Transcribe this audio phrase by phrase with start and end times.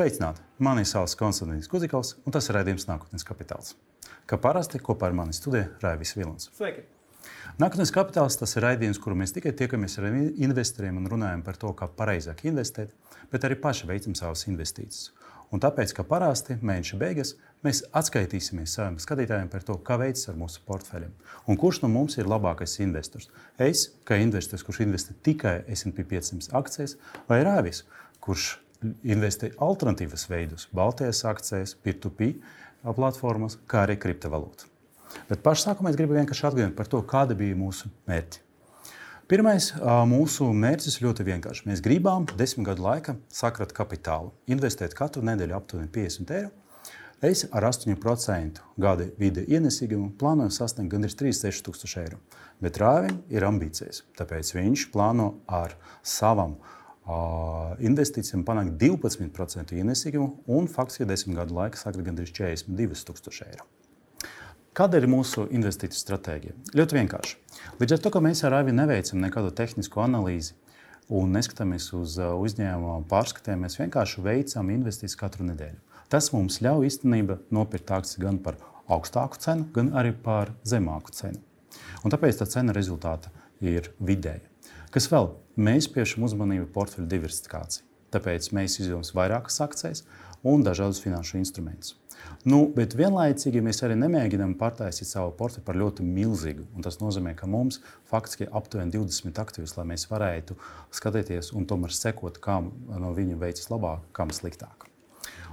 [0.00, 0.40] Sveicināti!
[0.64, 3.74] Mani sauc Konstants Kuzikovs, un tas ir raidījums Nākotnes kapitāls.
[4.24, 6.46] Kā parasti kopā ar mani studijā Raivis Vilons.
[6.56, 6.86] Sveiki!
[7.60, 11.74] Nākotnes kapitāls tas ir raidījums, kur mēs tikai tiekamies ar investoriem un runājam par to,
[11.76, 12.94] kā pareizāk investēt,
[13.28, 15.10] bet arī paši veicam savas investīcijas.
[15.52, 20.40] Un tāpēc, ka parasti mēneša beigas mēs atskaitīsimies saviem skatītājiem par to, kā veicas ar
[20.40, 21.12] mūsu portfeļiem.
[21.44, 23.28] Un kurš no mums ir labākais investors?
[23.60, 26.96] Es, kā investors, kurš investē tikai SP 500 akcijas,
[27.28, 27.84] vai Rāvis,
[28.24, 28.54] kurš
[29.04, 32.34] investē alternatīvas veidus, Baltijas akcijas, P2P
[32.96, 34.68] platformas, kā arī kriptovalūtu.
[35.28, 38.46] Bet pašā sākumā es gribu vienkārši atgādināt par to, kāda bija mūsu mērķi.
[39.30, 39.68] Pirmais
[40.10, 41.66] mūsu mērķis ļoti vienkāršs.
[41.68, 46.50] Mēs gribam desmit gadu laikā sakrat kapitālu, investēt katru nedēļu aptuveni 50 eiro.
[47.20, 52.18] Es ar 8% gada vidi ienesīgumu plānoju sasniegt gandrīz 36 tūkstoši eiro.
[52.64, 56.79] Bet Rāvim ir ambīcijas, tāpēc viņš plāno ar savām uh,
[57.80, 63.66] investīcijām panākt 12% ienesīgumu un faktiski desmit gadu laikā sakrat gandrīz 42 tūkstoši eiro.
[64.76, 66.56] Kāda ir mūsu investīciju stratēģija?
[66.78, 67.38] Ļoti vienkārši.
[67.80, 70.54] Līdz ar to, ka mēs ar Avi neveicam nekādu tehnisku analīzi
[71.10, 75.80] un neskatāmies uz uzņēmumu pārskatiem, mēs vienkārši veicam investīcijas katru nedēļu.
[76.10, 81.42] Tas mums ļauj īstenībā nopirkt akcijas gan par augstāku cenu, gan arī par zemāku cenu.
[82.04, 84.46] Un tāpēc tā cena rezultāta ir vidēja.
[84.94, 85.32] Kas vēl?
[85.60, 87.82] Mēs piešķiram uzmanību portfeļu diversifikācijai.
[88.14, 89.98] Tāpēc mēs izvēlamies vairākas akcijas
[90.46, 91.98] un dažādus finanšu instrumentus.
[92.48, 96.64] Nu, bet vienlaicīgi mēs arī nemēģinām pārtaisīt savu portfeli par ļoti milzīgu.
[96.86, 100.56] Tas nozīmē, ka mums faktiski ir aptuveni 20 aktīvus, lai mēs varētu
[100.96, 104.88] skatīties un tomēr sekot, kā no viņu veicas labāk, kam sliktāk.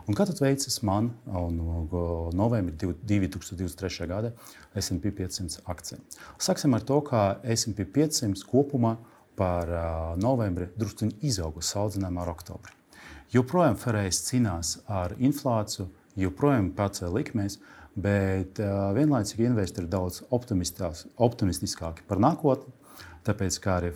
[0.07, 4.07] Un kā tad veicas man no novembra 2023.
[4.07, 4.31] gada
[4.71, 5.99] SP 500 akcija?
[6.39, 8.95] Sāksim ar to, ka SP 500 kopumā
[9.37, 9.69] par
[10.17, 12.73] novembri drusku izauga salīdzinājumā ar oktobri.
[13.33, 15.87] Joprojām Ferējas cīnās ar inflāciju,
[16.17, 17.59] joprojām pacēla likmēs,
[17.97, 18.61] bet
[18.97, 22.73] vienlaicīgi investori ir daudz optimistiskāki par nākotni.
[23.27, 23.91] Tāpēc kā arī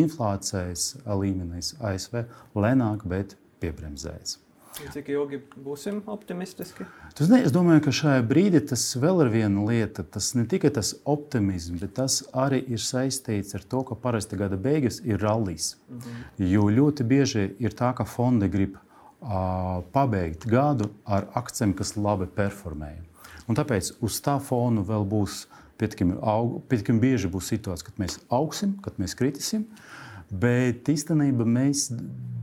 [0.00, 2.22] inflācijas līmenis ASV
[2.56, 4.38] lēnāk, bet piebremzējas.
[4.72, 6.86] Cik ilgi būsim optimistiski?
[7.12, 10.04] Tas, ne, es domāju, ka šajā brīdī tas vēl ir viena lieta.
[10.04, 14.56] Tas ne tikai tas optimisms, bet tas arī ir saistīts ar to, ka parasti gada
[14.56, 15.76] beigas ir rallies.
[15.88, 16.50] Mm -hmm.
[16.54, 22.26] Jo ļoti bieži ir tā, ka fondi grib uh, pabeigt gadu ar akcijiem, kas labi
[22.26, 23.02] performēja.
[23.48, 25.46] Un tāpēc uz tā fona vēl būs
[25.78, 29.64] pietiekami bieži būs situācija, kad mēs augsim, kad mēs kritīsim.
[30.30, 31.90] Bet īstenībā mēs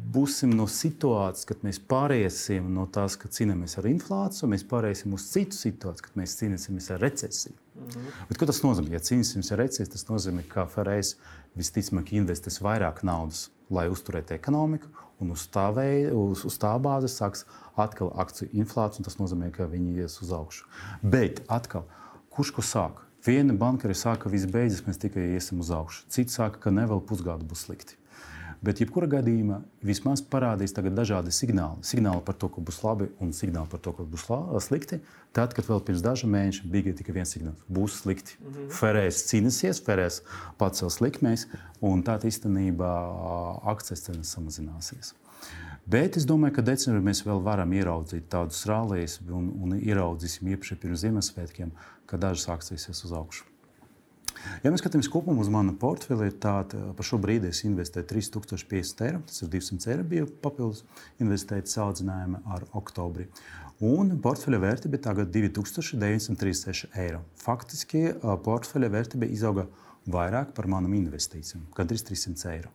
[0.09, 5.27] būsim no situācijas, kad mēs pāriesim no tās, ka cīnāmies ar inflāciju, mēs pāriesim uz
[5.33, 7.55] citu situāciju, kad mēs cīnīsimies ar recesiju.
[7.75, 8.23] Mm -hmm.
[8.29, 8.91] Bet, ko tas nozīmē?
[8.91, 11.15] Ja cīnīsimies ar recesiju, tas nozīmē, ka Ferēs
[11.57, 14.87] visticamāk investēs vairāk naudas, lai uzturētu ekonomiku,
[15.19, 17.45] un uz tā, veida, uz, uz tā bāzes sāks
[17.75, 20.65] atkal akciju inflācija, un tas nozīmē, ka viņi ies uz augšu.
[21.03, 21.85] Bet atkal,
[22.29, 23.05] kurš ko sāk?
[23.25, 26.05] Viena bankari saka, ka viss beidzas, mēs tikai iesim uz augšu.
[26.07, 27.98] Cits saka, ka ne vēl pusgadu būs slikti.
[28.59, 31.79] Bet, jebkurā gadījumā, vismaz parādīs dažādi signāli.
[31.87, 34.25] Signāli par to, ka būs labi, un signāli par to, ka būs
[34.65, 34.99] slikti.
[35.31, 38.35] Tad, kad vēl pirms dažiem mēnešiem bija tikai viens signāls, būs slikti.
[38.39, 38.69] Mm -hmm.
[38.75, 40.21] Ferēs cīnīsies, Ferēs
[40.57, 41.47] pacels likmēs,
[41.81, 42.91] un tā īstenībā
[43.63, 45.13] akcijas cenas samazināsies.
[45.85, 50.77] Bet es domāju, ka decembrī mēs vēl varam ieraudzīt tādus rālījus, un, un ieraudzīsim iepriekš
[50.81, 51.71] pirms Ziemassvētkiem,
[52.05, 53.48] kad dažas akcijas ies uz augšu.
[54.63, 59.22] Ja mēs skatāmies kopumā uz manu portfeli, tad par šo brīdi es investēju 3050 eiro.
[59.27, 60.83] Tas ir 200 eiro bija papildus
[61.23, 63.29] investēta salīdzinājumā ar oktobri.
[63.85, 67.22] Un portfeļa vērtība tagad ir 2936 eiro.
[67.39, 69.69] Faktiski portfeļa vērtība izauga
[70.09, 72.73] vairāk par manām investīcijām, gandrīz 300 eiro.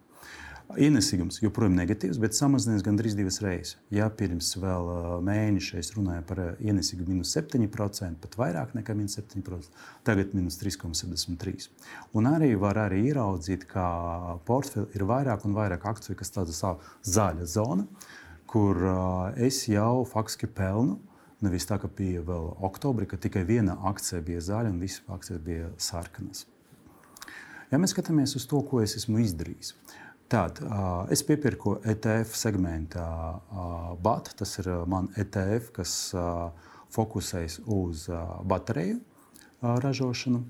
[0.73, 3.75] Ienesīgums joprojām negatīvs, bet samazinājies gandrīz divas reizes.
[3.93, 4.87] Ja pirms vēl
[5.23, 9.69] mēneša es runāju par ienesīgumu minus 7%, pat vairāk nekā minus 7%,
[10.09, 11.69] tagad minus 3,73%.
[12.17, 13.85] Un arī var arī ieraudzīt, ka
[14.49, 17.85] portfeli ir vairāk un vairāk akciju, kas tāda zaļa zona,
[18.49, 18.81] kur
[19.37, 20.97] es jau faktiski pelnu.
[21.45, 25.45] Nevis tā, ka bija vēl oktobrī, kad tikai viena akcija bija zaļa un visas akcijas
[25.45, 26.47] bija sarkanas.
[27.69, 30.04] Ja mēs skatāmies uz to, ko es esmu izdarījis, Tad
[30.65, 33.07] uh, es piepirku ETF segmentā
[34.03, 34.33] BAT.
[34.39, 35.95] Tas ir man ETF, kas
[36.95, 38.09] fokusējas uz
[38.49, 39.01] bateriju
[39.61, 40.43] ražošanu.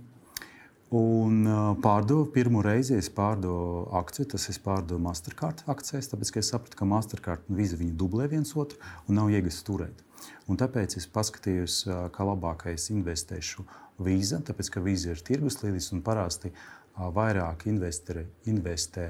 [0.94, 1.43] Un
[1.82, 6.79] pārdevu pirmo reizi, es pārdevu akciju, tas es pārdevu Mastercard akcijas, tāpēc ka es sapratu,
[6.79, 10.05] ka Mastercard un Visa viņi dublē viens otru un nav jēgas turēt.
[10.46, 11.81] Un tāpēc es paskatījos,
[12.14, 13.64] kā labākais investēšu
[14.06, 16.52] Visa, tāpēc ka Visa ir tirgus līderis un parasti
[16.94, 19.08] vairāk investori investē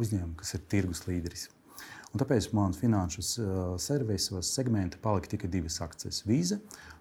[0.00, 1.50] uzņēmumi, kas ir tirgus līderis.
[2.14, 3.26] Un tāpēc man finanšu
[3.76, 6.56] servisos segmenta palika tikai divas akcijas- Visa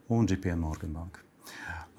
[0.09, 1.23] un JP Morgan Banka.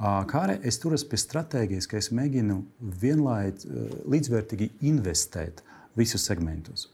[0.00, 2.56] Kā arī es turos pie stratēģijas, ka es mēģinu
[3.02, 5.60] vienlaicīgi līdzvērtīgi investēt
[5.98, 6.86] visus segmentus.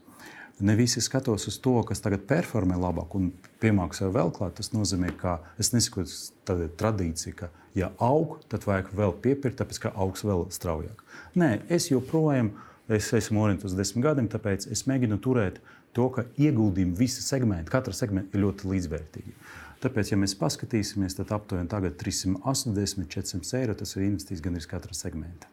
[0.59, 3.29] Ne visi skatos uz to, kas tagad performē labāk un
[3.61, 4.57] piemaksā vēl klāt.
[4.59, 6.07] Tas nozīmē, ka es nesaku,
[6.49, 11.05] ka tradīcija, ka, ja aug, tad vajag vēl piepirkt, tāpēc ka augs vēl straujāk.
[11.39, 12.55] Nē, es joprojām
[12.89, 15.61] es esmu orientēts uz desmit gadiem, tāpēc es mēģinu turēt
[15.95, 19.37] to, ka ieguldījumi visi segmenti, katra segmenta ir ļoti līdzvērtīgi.
[19.83, 24.97] Tāpēc, ja mēs paskatīsimies, tad aptuveni 380, 400 eiro tas ir investīcijs gan iz katra
[24.97, 25.51] segmenta.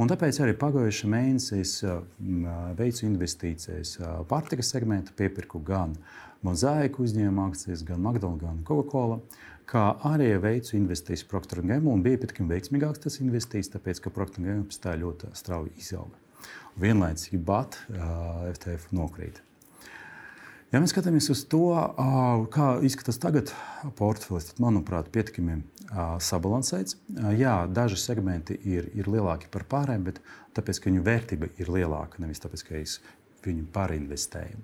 [0.00, 1.74] Un tāpēc arī pagājušā mēnesī es
[2.78, 3.96] veicu investīcijas
[4.30, 5.96] pārtikas segmentā, piepirku gan
[6.46, 9.18] Mozaika uzņēmuma akcijas, gan McDonald's, gan Coca-Cola.
[9.68, 14.46] Kā arī veicu investīcijas Procter Gamble un bija pat veiksmīgāks tas investīcijas, tāpēc ka Procter
[14.46, 16.16] Gamble tā ļoti strauji izauga.
[16.80, 19.42] Vienlaicīgi BAT FTF nokrīt.
[20.70, 21.64] Ja mēs skatāmies uz to,
[22.54, 23.50] kā izskatās tagad
[23.98, 25.64] portfelis, tad, manuprāt, pietiekami
[26.22, 26.94] sabalansēts.
[27.34, 30.20] Jā, daži segmenti ir, ir lielāki par pārējiem, bet
[30.54, 33.00] tāpēc, ka viņu vērtība ir lielāka, nevis tāpēc, ka es
[33.42, 34.60] viņu pārinvestēju.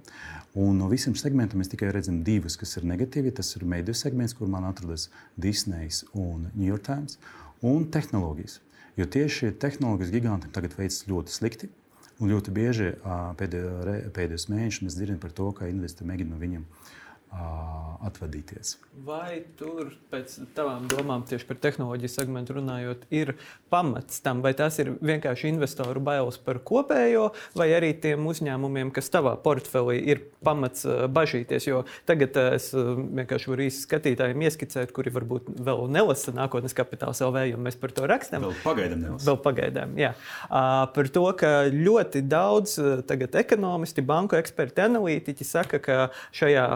[0.62, 3.34] Un no visiem segmentiem mēs tikai redzam divus, kas ir negatīvi.
[3.34, 7.18] Tas ir mediju segments, kur man atrodas Disney un New York Times,
[7.66, 8.60] un tehnoloģijas.
[9.00, 11.72] Jo tieši tehnoloģijas gigantiem tagad veicas ļoti slikti.
[12.16, 12.92] Un ļoti bieži
[13.36, 13.72] pēdējo,
[14.16, 16.62] pēdējos mēnešus mēs dzirdam par to, ka investori mēģina no viņiem
[18.06, 18.76] atvadīties.
[19.06, 23.34] Vai tur, pēc tavām domām, tieši par tehnoloģiju segmentu runājot, ir
[23.72, 27.28] pamats tam, vai tas ir vienkārši investoru bailes par kopējo,
[27.58, 31.68] vai arī tiem uzņēmumiem, kas tavā portfelī ir pamats bažīties?
[31.68, 37.44] Jo tagad es vienkārši varu īsi skatītājiem ieskicēt, kuri varbūt vēl nelasa nākotnes kapitāla LV,
[37.52, 38.46] jo mēs par to rakstām.
[38.46, 39.28] Vēl pagaidām nelasa.
[39.28, 40.12] Vēl pagaidām, jā.
[40.96, 42.78] Par to, ka ļoti daudz
[43.08, 45.98] tagad ekonomisti, banku eksperti, analītiķi saka, ka
[46.36, 46.66] šajā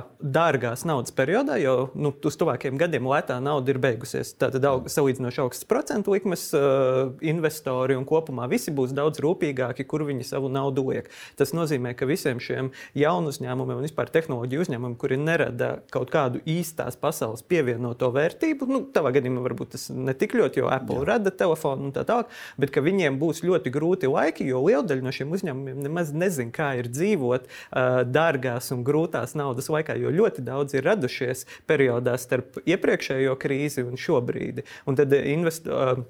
[0.50, 4.32] dārgās naudas periodā, jo nu, uz tuvākiem gadiem lētā nauda ir beigusies.
[4.41, 10.26] Tātad salīdzinoši augstas procentu likmes uh, investori un kopumā visi būs daudz rūpīgāki, kur viņi
[10.26, 11.11] savu naudu liek.
[11.38, 16.43] Tas nozīmē, ka visiem šiem jaunu uzņēmumiem un vispār tehnoloģiju uzņēmumiem, kuri nerada kaut kādu
[16.49, 21.08] īstās pasaules pievienoto vērtību, nu, tavā gadījumā varbūt tas ne tik ļoti, jo Apple Jā.
[21.12, 25.06] rada telefonu un tā tālāk, bet ka viņiem būs ļoti grūti laiki, jo liela daļa
[25.06, 30.12] no šiem uzņēmumiem nemaz nezina, kā ir dzīvot uh, dārgās un grūtās naudas laikā, jo
[30.14, 34.64] ļoti daudz ir radušies periodā starp iepriekšējo krīzi un šobrīd.
[34.87, 36.08] Un tad eh, investori.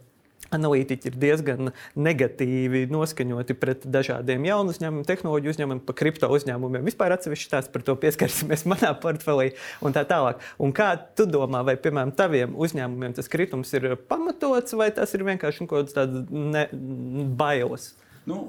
[0.50, 6.88] Analītiķi ir diezgan negatīvi noskaņoti pret dažādiem jaunu uzņēmumu, tehnoloģiju uzņēmumiem, pa kripto uzņēmumiem.
[6.88, 9.52] Vispār atsevišķi tās par to pieskarsimies manā portfelī
[9.84, 10.42] un tā tālāk.
[10.58, 15.28] Un kā tu domā, vai, piemēram, taviem uzņēmumiem tas kritums ir pamatots vai tas ir
[15.28, 16.74] vienkārši kaut kāds tāds
[17.38, 17.92] bailes?
[18.28, 18.40] Nu,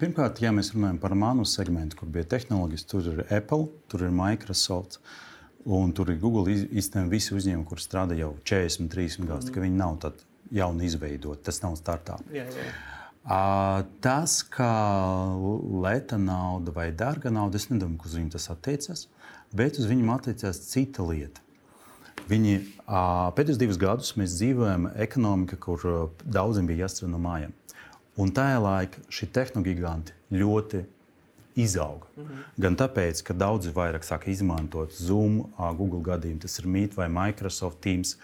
[0.00, 4.12] pirmkārt, ja mēs runājam par manu segmentu, kur bija tehnoloģijas, tur ir Apple, tur ir
[4.14, 5.00] Microsoft.
[5.64, 9.48] Un tur ir Google īstenībā visi uzņēmumi, kur strādā jau 40, 30 gadus.
[9.48, 9.62] Mm.
[9.64, 10.10] Viņi nav
[10.52, 12.20] jauni izveidoti, tas nav startup.
[12.34, 12.66] Jā, jā.
[14.04, 14.68] Tas, ka
[15.86, 19.06] lēta nauda vai dārga nauda, es nedomāju, ka uz viņu tas attiecas,
[19.56, 21.40] bet uz viņiem attiecas cita lieta.
[22.28, 22.58] Viņi,
[23.36, 27.56] pēdējos divus gadus mēs dzīvojam ekonomikā, kur daudziem bija jāstrādā no mājām.
[28.16, 30.84] Un tajā laikā šie tehnoloģiski ļoti
[31.54, 32.06] izauga.
[32.16, 32.42] Mm -hmm.
[32.56, 35.44] Gan tāpēc, ka daudzi vairāk sāka izmantot Zoom,
[35.78, 38.16] Google gadījumu, tas ir Meet vai Microsoft Teams.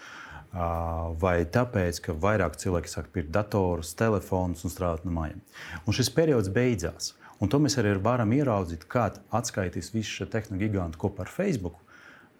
[1.19, 5.39] Vai tāpēc, ka vairāk cilvēki sāk pirkt datorus, telefonus un strādāt no mājām.
[5.87, 7.13] Un šis periods beidzās.
[7.39, 11.75] Un to mēs arī varam ieraudzīt, kad atskaitīs visu šo tehnoloģiju gigantu kopā ar Facebook,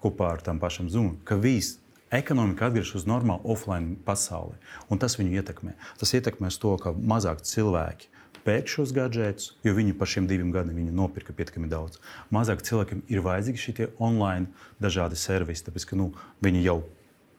[0.03, 1.79] kopā ar tām pašām Zoom, ka viss
[2.11, 4.57] ekonomika atgriežas uz normālu offline pasauli.
[4.89, 5.75] Un tas viņu ietekmē.
[5.99, 8.11] Tas ietekmēs to, ka mazāk cilvēki
[8.45, 11.99] pērk šos gadgetus, jo viņi par šiem diviem gadiem nopirka pietiekami daudz.
[12.33, 14.49] Mazāk cilvēkiem ir vajadzīgi šie online
[14.81, 16.11] dažādi servisi, tāpēc ka nu,
[16.43, 16.81] viņi jau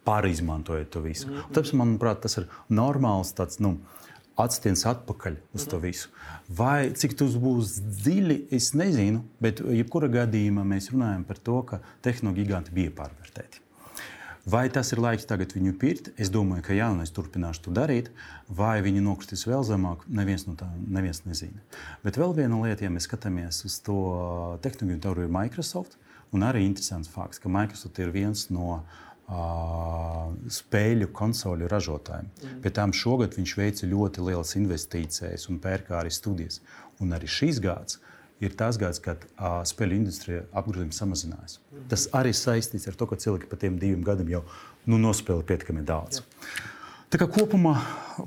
[0.07, 1.27] pārizmantoja to visu.
[1.27, 1.53] Mm -hmm.
[1.55, 3.59] Tāpēc, manuprāt, tas ir normāls tāds.
[3.59, 3.77] Nu,
[4.35, 6.09] Atstiens atpakaļ uz to visu.
[6.49, 11.79] Vai cik tas būs dziļi, es nezinu, bet jebkurā gadījumā mēs runājam par to, ka
[12.01, 13.62] tehnoloģija giganti bija pārvērtēti.
[14.43, 16.09] Vai tas ir laiks tagad viņu pirkt?
[16.19, 18.09] Es domāju, ka jā, un es turpināšu to darīt.
[18.51, 21.63] Vai viņi nokritīs vēl zemāk, neviens no tā neviens nezina.
[22.03, 23.95] Bet vēl viena lieta, ja mēs skatāmies uz to
[24.65, 25.95] tehnoloģiju, tur ir Microsoft.
[26.35, 32.27] Un arī interesants fakts, ka Microsoft ir viens no uh, spēļu konsoļu ražotājiem.
[32.27, 32.61] Mm.
[32.65, 36.59] Pēc tam šogad viņš veica ļoti lielas investīcijas un pērka arī studijas.
[36.99, 38.01] Un arī šīs gads
[38.41, 41.59] ir tas gads, kad uh, spēļu industrijā apgrozījums samazinājās.
[41.71, 41.85] Mm.
[41.91, 44.43] Tas arī saistīts ar to, ka cilvēki pa tiem diviem gadiem jau
[44.89, 46.23] nu, nospēlē pietiekami daudz.
[46.23, 46.67] Jā.
[47.13, 47.75] Tā kā kopumā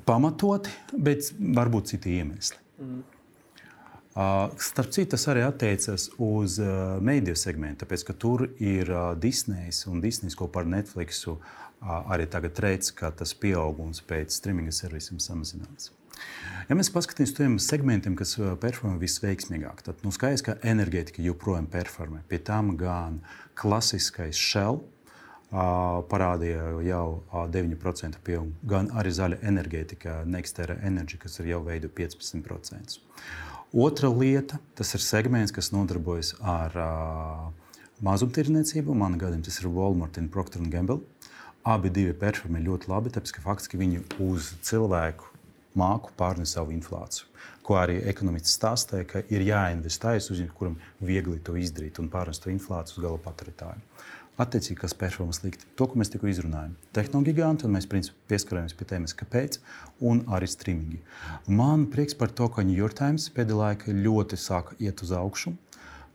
[0.06, 2.60] pamatoti, bet varbūt citi iemesli.
[2.78, 3.04] Mm.
[4.62, 6.54] Starp citu, tas arī attiecas uz
[7.04, 8.88] mediju segmentu, tāpēc ka tur ir
[9.20, 11.34] Disneja un Disneja kopā ar Netflixu
[11.82, 15.90] arī tagad redz, ka tas pieaugums pēc streaminga servisiem samazinās.
[16.66, 21.68] Ja mēs paskatāmies uz tiem segmentiem, kas performē visveiksmīgāk, tad nu, skaidrs, ka enerģētika joprojām
[21.70, 22.24] performē.
[22.26, 23.20] Pie tam gan
[23.58, 24.82] klasiskais shell
[26.10, 27.22] parādīja jau
[27.54, 32.98] 9% pieaugumu, gan arī zaļa enerģētika, Nextera Energy, kas ir jau veido 15%.
[33.76, 37.70] Otra lieta, tas ir segments, kas nodarbojas ar uh,
[38.06, 38.94] mazumtirdzniecību.
[38.94, 41.02] Manā gadījumā tas ir Walmart un Procter Gamble.
[41.66, 45.35] Abi divi performē ļoti labi, tāpēc ka faktiski viņi uz cilvēku
[45.78, 47.28] māku pārnes savu inflāciju.
[47.66, 52.52] Ko arī ekonomists stāstīja, ka ir jāinvestējas uzņēmumam, kuram viegli to izdarīt un pārnest to
[52.52, 53.82] inflāciju uz gala patērētāju.
[54.36, 56.74] Attiecīgi, kas performē slikti, to, ko mēs tikko izrunājām.
[56.96, 59.56] Tehnoloģija giganti, un mēs principā pieskaramies pie tēmas, kāpēc,
[60.04, 61.00] un arī streamingi.
[61.48, 65.54] Man prieks par to, ka New York Times pēdējā laikā ļoti sāka iet uz augšu.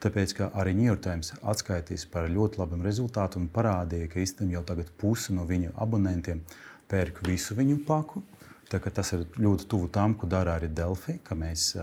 [0.02, 4.64] Tāpēc, arī New York Times atskaitīs par ļoti labiem rezultātiem un parādīja, ka īstenībā jau
[4.70, 6.46] tagad pusi no viņu abonentiem
[6.94, 8.22] pērk visu viņu paku.
[8.72, 11.74] Tas ir ļoti tuvu tam, ko dara arī Delphi, ka mēs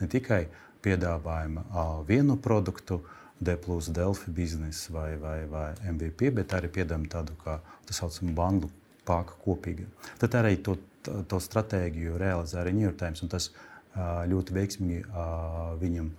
[0.00, 0.46] ne tikai
[0.84, 1.60] piedāvājam
[2.08, 3.02] vienu produktu,
[3.44, 3.56] D
[3.90, 8.70] Delphi biznesa vai, vai, vai MVP, bet arī piedāvājam tādu kā tā saucamu bandu
[9.04, 9.86] pāka kopīgi.
[10.18, 10.76] Tad arī to,
[11.28, 13.50] to stratēģiju realizē arī New York Times, un tas
[14.30, 15.02] ļoti veiksmīgi
[15.82, 16.12] viņam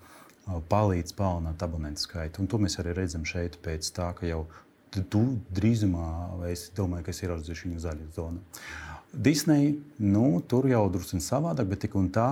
[0.70, 2.44] palīdz palielināt abonentu skaitu.
[2.44, 4.46] Un to mēs arī redzam šeit pēc tā, ka jau
[5.12, 5.24] tu
[5.56, 6.06] drīzumā,
[6.52, 8.44] es domāju, ka es ieraudzīšu viņu zaļu zonu.
[9.16, 12.30] Disneja, nu, tur jau drusku savādāk, bet tik un tā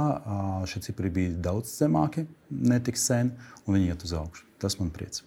[0.69, 3.31] šie cipari bija daudz zemāki, ne tik sen,
[3.65, 4.47] un viņi iet uz augšu.
[4.59, 5.23] Tas man priecē.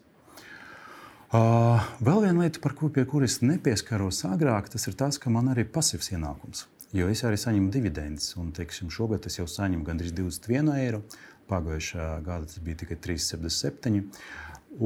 [1.26, 5.64] Uh, vēl viena lieta, par kuru kuras nepieskaros agrāk, tas ir tas, ka man arī
[5.66, 6.66] ir pasīvs ienākums.
[6.94, 11.02] Jo es arī saņemu dividendus, un teiksim, šogad es jau saņemu gandrīz 21 eiro.
[11.50, 14.04] Pagājušā gada tas bija tikai 3,77.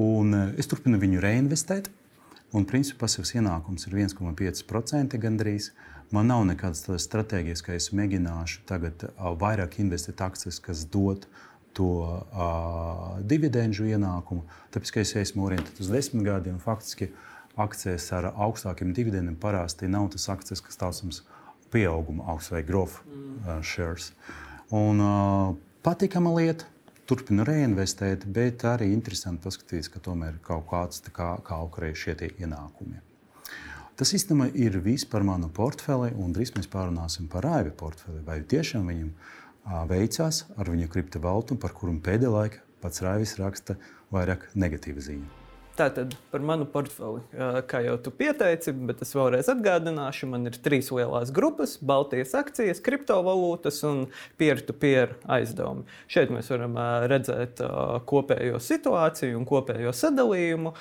[0.01, 1.91] Un es turpinu viņu reinvestēt.
[2.57, 5.71] Un principā pasīvs ienākums ir 1,5% gandrīz.
[6.11, 9.05] Man nav nekādas stratēģijas, ka es mēģināšu tagad
[9.39, 11.29] vairāk investēt akcijas, kas dod
[11.79, 14.43] to uh, dividendžu ienākumu.
[14.75, 17.13] Tāpēc, es esmu orientēts uz desmit gadiem, faktiski
[17.61, 21.23] akcijas ar augstākiem dividendiem parasti nav tas akcijas, kas saucams
[21.71, 24.11] pieauguma augsts vai growth uh, shares.
[24.75, 25.55] Un, uh,
[25.87, 26.67] patīkama lieta.
[27.11, 31.63] Turpinu reinvestēt, bet arī interesanti paskatīties, ka tomēr kaut kāds kā, kā
[31.99, 33.10] šie ienākumi.
[33.99, 38.23] Tas īstenībā ir viss par manu portfeli, un drīz mēs pārunāsim par AIV portfeli.
[38.27, 39.13] Vai tiešām viņam
[39.91, 43.77] veicās ar viņu kriptovalūtu, par kuru pēdējā laikā pats Raivis raksta
[44.15, 45.40] vairāk negatīvu ziņu.
[45.81, 47.23] Tātad par manu portfeli,
[47.65, 52.83] kā jau tu pieteici, bet es vēlreiz atgādināšu, man ir trīs lielas grupas- Baltijas akcijas,
[52.85, 54.03] kriptovalūtas un
[54.37, 55.87] peer-to-peer aizdevumi.
[56.05, 56.77] Šeit mēs varam
[57.09, 57.63] redzēt
[58.05, 60.75] kopējo situāciju un kopējo sadalījumu.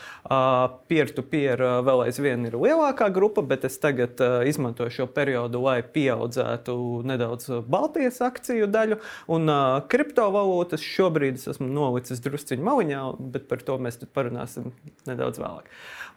[0.92, 7.48] Peer-to-peer vēl aizvien ir lielākā grupa, bet es tagad izmantoju šo periodu, lai pieaudzētu nedaudz
[7.64, 9.00] Baltijas akciju daļu.
[9.32, 9.48] Un
[9.88, 14.74] kriptovalūtas šobrīd es esmu nolicis drusciņu maliņā, bet par to mēs parunāsim
[15.08, 15.70] nedaudz vēlāk.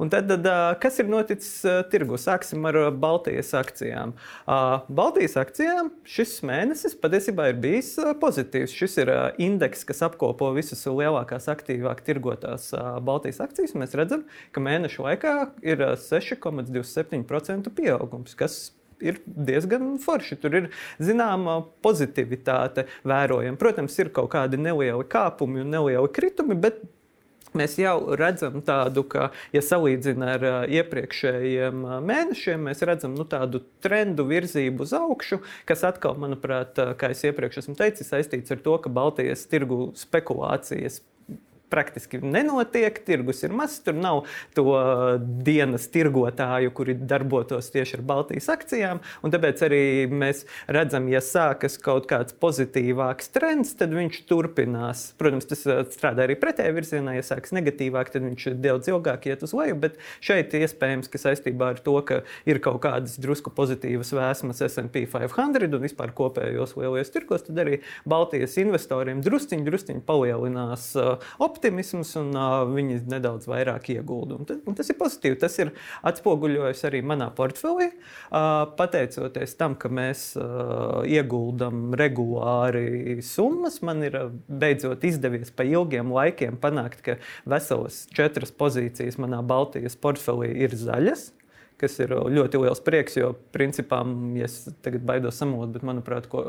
[0.03, 0.47] Un tad, tad
[0.83, 1.61] kas ir noticis
[1.93, 2.17] tirgu?
[2.19, 4.15] Sāksim ar Baltijas akcijām.
[4.89, 8.75] Baltijas akcijām šis mēnesis patiesībā ir bijis pozitīvs.
[8.75, 9.13] Šis ir
[9.43, 12.71] indeks, kas apkopo visas lielākās, aktīvāk tirgotās
[13.05, 13.77] Baltijas akcijas.
[13.79, 20.37] Mēs redzam, ka mēneša laikā ir 6,27% pieaugums, kas ir diezgan forši.
[20.39, 20.67] Tur ir
[21.03, 23.59] zināma pozitivitāte vērojama.
[23.61, 26.81] Protams, ir kaut kādi nelieli kāpumi un nelieli kritumi, bet
[27.59, 34.25] Mēs jau redzam tādu, ka, ja salīdzinām ar iepriekšējiem mēnešiem, mēs redzam nu, tādu trendu
[34.29, 38.93] virzību uz augšu, kas atkal, manuprāt, kā jau iepriekš esmu teicis, saistīts ar to, ka
[38.93, 41.03] Baltijas tirgu spekulācijas
[41.73, 43.01] praktiski nenotiek.
[43.07, 44.23] Tirgus ir mazs, tur nav
[44.57, 44.67] to
[45.47, 49.03] dienas tirgotāju, kuri darbotos tieši ar Baltijas akcijām.
[49.33, 55.07] Tāpēc arī mēs redzam, ja sākas kaut kāds pozitīvāks trends, tad viņš turpinās.
[55.21, 57.17] Protams, tas uh, strādā arī pretējā virzienā.
[57.17, 59.79] Ja sākas negatīvāk, tad viņš daudz ilgāk iet uz leju.
[59.83, 65.07] Bet šeit iespējams, ka saistībā ar to, ka ir kaut kādas drusku pozitīvas vēsmas SP
[65.09, 71.62] 500 un vispār kopējos lielajos tirgos, tad arī Baltijas investoriem drusciņi, drusciņi palielinās uh, optimismu
[71.63, 74.41] optimisms, un uh, viņi nedaudz vairāk iegulda.
[74.41, 75.39] Un, un tas ir pozitīvi.
[75.39, 75.71] Tas ir
[76.09, 77.93] atspoguļojis arī manā portfelī.
[78.33, 86.11] Uh, pateicoties tam, ka mēs uh, ieguldam regulāri summas, man ir beidzot izdevies pa ilgiem
[86.13, 91.31] laikiem panākt, ka veselas četras pozīcijas manā Baltijas portfelī ir zaļas
[91.83, 93.17] kas ir ļoti liels prieks.
[93.19, 94.05] Jo, principā,
[94.39, 96.45] ja es tagad baidos samot, bet manuprāt, ko,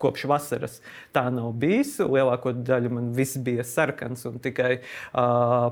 [0.00, 0.80] kopš vasaras
[1.14, 1.98] tā nav bijis.
[2.00, 4.80] Lielāko daļu man viss bija sarkans un tikai.
[5.12, 5.70] Uh,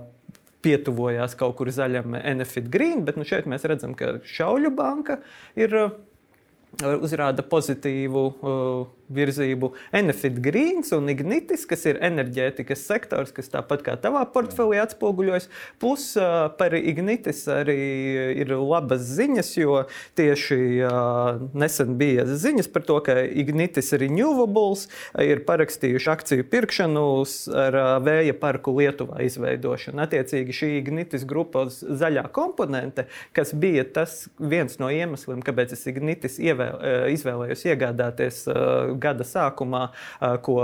[0.59, 5.21] Pietuvojās kaut kur zaļam, Enefit Green, bet nu šeit mēs redzam, ka Šauļu banka
[5.55, 5.77] ir
[6.83, 13.97] uzrāda pozitīvu uh, virzību Enefit Greens un Ignitis, kas ir enerģētikas sektors, kas tāpat kā
[14.01, 15.49] tavā portfelī atspoguļojas.
[15.81, 16.11] Plus
[16.59, 17.79] par Ignitis arī
[18.43, 19.81] ir labas ziņas, jo
[20.19, 20.61] tieši
[21.59, 24.87] nesen bija ziņas par to, ka Ignitis Renewables
[25.25, 27.07] ir parakstījuši akciju pirkšanu
[27.59, 30.03] ar vēja parku Lietuvā izveidošanu.
[30.05, 36.39] Attiecīgi šī Ignitis grupas zaļā komponente, kas bija tas viens no iemesliem, kāpēc es Ignitis
[36.43, 36.79] ievēl,
[37.15, 38.45] izvēlējos iegādāties
[39.01, 39.89] gada sākumā,
[40.45, 40.57] ko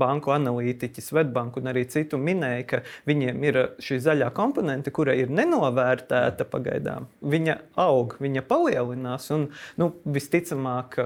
[0.00, 5.32] banku analītiķi, Svetbank un arī citu minēja, ka viņiem ir šī zaļā komponente, kura ir
[5.34, 7.08] nenovērtēta pagaidām.
[7.20, 9.30] Viņa aug, viņa palielinās.
[9.34, 9.48] Un,
[9.80, 10.98] nu, visticamāk,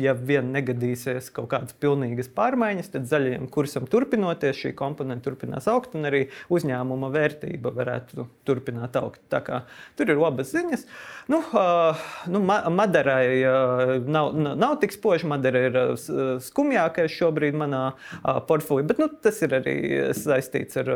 [0.00, 5.96] ja vien negadīsies kaut kādas pilnīgas pārmaiņas, tad zaļajam kursam turpinoties, šī komponente turpinās augt
[5.98, 9.22] un arī uzņēmuma vērtība varētu turpināt augt.
[9.32, 9.62] Tā kā
[9.98, 10.86] tur ir labas ziņas.
[11.32, 11.40] Nu,
[12.30, 13.44] nu, Madarai
[14.06, 15.28] nav, nav tik spoži.
[15.30, 15.78] Madara ir
[16.12, 17.84] uh, skumjākais šobrīd manā
[18.48, 19.76] portfelī, bet nu, tas ir arī
[20.16, 20.90] saistīts ar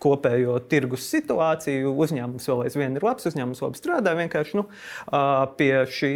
[0.00, 1.92] kopējo tirgus situāciju.
[2.04, 4.14] Uzņēmums vēl aizvien ir labs, uzņēmums labi strādā.
[4.18, 4.64] Vienkārši nu,
[5.58, 6.12] pie, šī,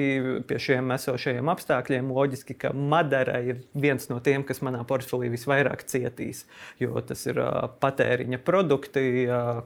[0.49, 5.85] pie šiem esošajiem apstākļiem loģiski, ka Madara ir viens no tiem, kas manā portfelī visvairāk
[5.91, 6.45] cietīs.
[6.81, 7.41] Jo tas ir
[7.83, 9.05] patēriņa produkti,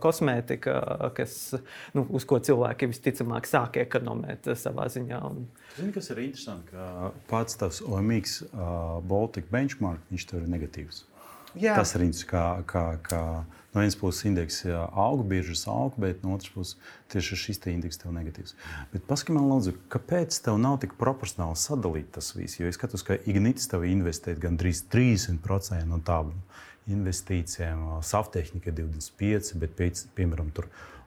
[0.02, 0.78] kosmētika,
[1.16, 1.38] kas,
[1.96, 5.22] nu, uz ko cilvēki visticamāk sāk ekonomēt savā ziņā.
[5.76, 8.40] Zini, kas ir interesanti, ka pats tas OMX
[9.08, 11.04] Baltic benchmark, viņš tur ir negatīvs.
[11.58, 11.78] Jā.
[11.78, 13.22] Tas ir interesanti, kā, kā, kā
[13.78, 16.74] no vienas puses indeks aug, biežas aug, bet no otras puses
[17.12, 18.56] tieši šis te indeks tev negatīvs.
[18.92, 22.58] Bet paskatīsim, Lūdzu, kāpēc tev nav tik proporcionāli sadalīts tas viss?
[22.58, 26.34] Jo es skatos, ka Ignits tev investē gandrīz 30% no tām
[26.90, 30.97] investīcijām, saftehnika 25%, bet, pēc, piemēram, tur 25%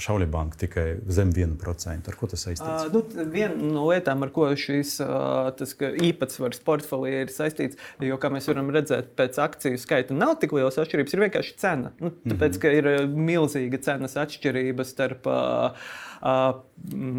[0.00, 2.08] šaulibanka tikai zem 1%.
[2.08, 2.86] Ar ko tas saistīts?
[2.88, 8.18] Uh, nu, viena no lietām, ar ko šis uh, tas, īpatsvars portfelī ir saistīts, jo,
[8.20, 11.94] kā mēs varam redzēt, pēc akciju skaita nav tik liels atšķirības, ir vienkārši cena.
[12.00, 12.62] Nu, tāpēc, mm -hmm.
[12.62, 15.72] ka ir milzīga cenas atšķirība starp uh,
[16.20, 16.60] uh,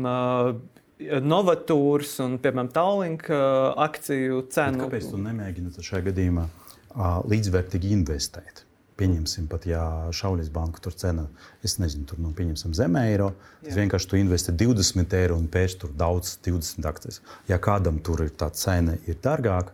[0.05, 0.53] uh,
[1.01, 4.85] Novatūras un, piemēram, Tallink uh, akciju cenu.
[4.85, 8.65] Bet kāpēc tu nemēģini šajā gadījumā uh, līdzvērtīgi investēt?
[9.01, 9.83] Pieņemsim, pat ja
[10.13, 11.25] Šauļas banka tur cena,
[11.65, 13.31] es nezinu, tur nu, pieņemsim zem eiro.
[13.63, 17.21] Tas vienkārši tu investē 20 eiro un pēc tur daudz 20 akcijas.
[17.49, 19.73] Ja kādam tur ir tā cena ir dārgāka,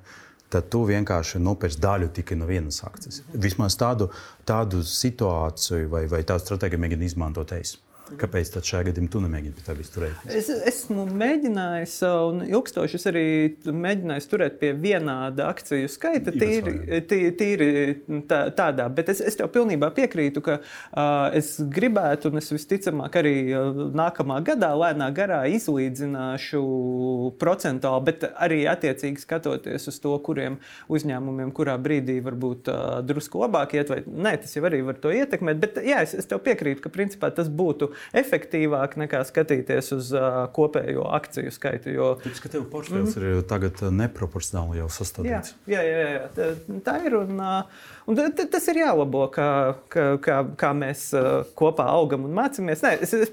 [0.53, 3.21] tad tu vienkārši nopērci daļu tikai no vienas akcijas.
[3.33, 4.09] Vismaz tādu,
[4.47, 7.75] tādu situāciju vai, vai tādu stratēģiju mēģina izmantot es.
[8.15, 10.21] Kāpēc tad šajā gadījumā tu nemēģini pie tā visu turēt?
[10.31, 13.23] Es esmu mēģinājis, un ilgstoši es arī
[13.65, 17.67] mēģināju turēt pie vienāda akciju skaita, tīri, tīri
[18.29, 18.87] tā, tādā.
[18.93, 23.35] Bet es, es tev pilnībā piekrītu, ka uh, es gribētu, un es visticamāk arī
[23.97, 26.63] nākamā gadā lēnā garā izlīdzināšu
[27.41, 33.75] procentuāli, bet arī attiecīgi skatoties uz to, kuriem uzņēmumiem, kurā brīdī varbūt uh, drusku labāk
[33.75, 35.59] iet, vai nē, tas jau arī var to ietekmēt.
[35.59, 40.45] Bet jā, es, es tev piekrītu, ka principā tas būtu efektīvāk nekā skatīties uz uh,
[40.55, 41.93] kopējo akciju skaitu.
[41.95, 42.13] Jo...
[42.23, 43.37] Tāpēc, ka tev portfels mm -hmm.
[43.39, 45.55] ir tagad neproporcionāli jau sastādīts.
[45.67, 46.25] Jā, jā, jā, jā.
[46.35, 46.49] Tā,
[46.85, 47.17] tā ir.
[47.17, 47.41] Un,
[48.07, 51.09] un tas ir jālabo, kā, kā, kā, mēs
[51.59, 52.83] kopā augam un mācāmies.
[52.85, 53.31] Nē, es, es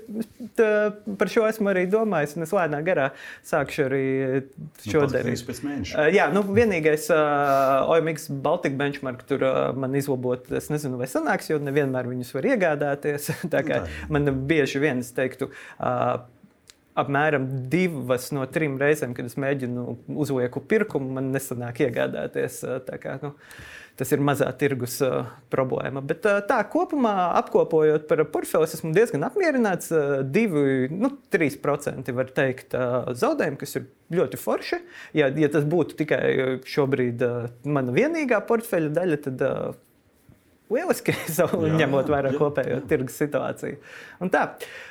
[0.59, 3.11] tā, par šo esmu arī domājis, un es lēnā garā
[3.47, 4.05] sākšu arī
[4.41, 5.45] nu, darīt.
[5.47, 6.09] Pēc mēneša.
[6.15, 11.51] Jā, nu, vienīgais uh, OMX Baltic benchmark tur uh, man izlabot, es nezinu, vai sanāks,
[11.53, 13.31] jo nevienmēr viņus var iegādāties.
[13.55, 15.51] Tā kā man bieži vien es teiktu.
[15.77, 16.23] Uh,
[16.99, 19.87] apmēram divas no trim reizēm, kad es mēģinu
[20.23, 22.61] uzlieku pirkumu, man nesanāk iegādāties.
[23.03, 23.33] Kā, nu,
[23.99, 25.01] tas ir mazā tirgus
[25.53, 26.03] problēma.
[26.07, 29.91] Bet tā kopumā apkopojot par portfeli, esmu diezgan apmierināts.
[29.95, 32.79] Uh, divi, nu, 3% var teikt
[33.25, 34.83] zaudējumi, kas ir ļoti forši.
[35.19, 37.27] Ja, ja tas būtu tikai šobrīd
[37.67, 39.49] mana vienīgā portfeļa daļa, tad
[40.75, 41.15] lieliski
[41.81, 43.81] ņemot vērā kopējo tirgus situāciju.
[44.25, 44.47] Un tā.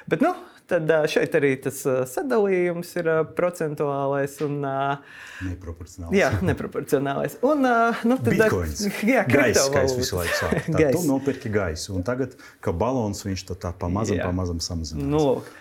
[0.09, 0.33] Bet, nu,
[0.69, 6.15] tad šeit arī tas sadalījums ir procentuālais un neproporcionāls.
[6.17, 7.37] Jā, neproporcionālais.
[7.45, 8.85] Un, nu, tad, Bitcoins.
[9.13, 10.69] Jā, gaisa, kas visu laiku sāk.
[10.73, 14.29] Tā, tu nopirki gaisu, un tagad, kā balons, viņš to tā pamazam, jā.
[14.29, 15.03] pamazam samazina.
[15.03, 15.51] Nu, lūk.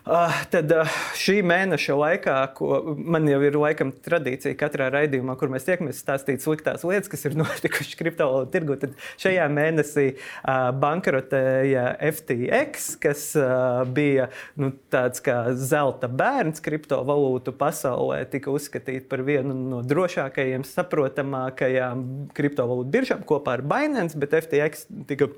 [0.00, 0.88] Uh, tad uh,
[1.20, 6.40] šī mēneša laikā, ko man jau ir laikam tradīcija katrā raidījumā, kur mēs tiekamies, stāstīt
[6.40, 11.84] sliktās lietas, kas ir notikušas kriptovalūtu tirgu, tad šajā mēnesī uh, bankrotēja
[12.16, 13.26] FTX, kas
[13.92, 22.08] bija nu, tāds kā zelta bērns kriptovalūtu pasaulē, tika uzskatīta par vienu no drošākajiem, saprotamākajām
[22.36, 25.28] kriptovalūtu biržām kopā ar Binance, bet FTX tika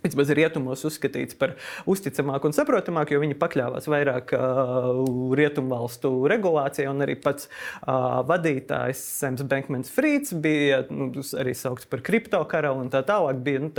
[0.00, 1.56] Vismaz rietumos uzskatīts par
[1.90, 5.02] uzticamāku un saprotamāku, jo viņi pakļāvās vairāk uh,
[5.36, 6.88] rietumu valstu regulācijai.
[7.04, 11.10] Arī pats uh, vadītājs Sams Bankmans Frīds bija nu,
[11.40, 13.42] arī saukts par kriptokarali un tā tālāk.
[13.44, 13.70] Bija nu,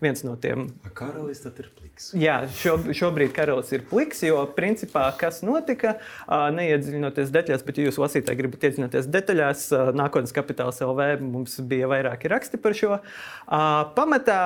[0.00, 0.66] viens no tiem.
[0.96, 2.10] Karalis tad ir pliks.
[2.16, 7.88] Jā, šo, šobrīd karalis ir pliks, jo principā kas notika, uh, neiedziļinoties detaļās, bet ja
[7.90, 12.96] jūs lasītāji gribat iedziļināties detaļās, uh, nākotnes kapitāls LV mums bija vairāki raksti par šo.
[12.96, 14.40] Uh, pamatā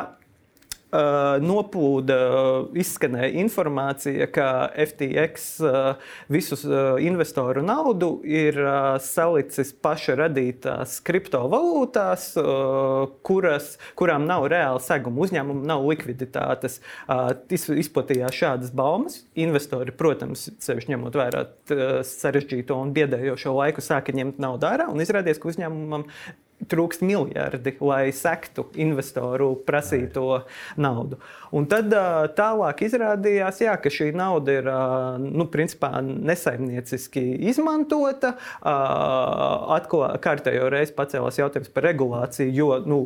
[0.91, 2.17] Uh, noplūda,
[2.75, 6.65] izskanēja informācija, ka FTX uh, visus
[6.99, 8.59] investoru naudu ir
[9.05, 12.27] salicis paša radītās kriptovalūtās,
[13.23, 15.23] kuras, kurām nav reāla seguma.
[15.29, 16.81] Uzņēmumam nav likviditātes.
[17.55, 19.23] Izplatījās šādas baumas.
[19.39, 21.47] Investori, protams, sevišķi ņemot vērā
[22.11, 24.91] sarežģīto un biedējošo laiku, sāka ņemt naudu ārā.
[25.07, 26.09] Izrādījās, ka uzņēmumam
[26.69, 30.43] trūkst miljardi, lai sektu investoru prasīto
[30.81, 31.21] naudu.
[31.57, 31.93] Un tad
[32.37, 34.69] tālāk izrādījās, jā, ka šī nauda ir
[35.25, 38.35] nu, nesaimnieciski izmantota.
[38.61, 43.01] Atkal kārtējo reizi pacēlās jautājums par regulāciju, jo nu,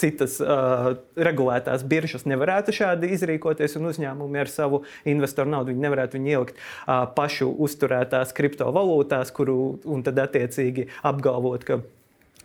[0.00, 6.32] citas uh, regulētās biržas nevarētu šādi izrīkoties, un uzņēmumi ar savu investoru naudu nevarētu viņu
[6.32, 11.80] ielikt uh, pašu uzturētās kriptovalūtās, kuru un tad attiecīgi apgalvot, ka